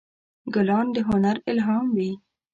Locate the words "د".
0.95-0.97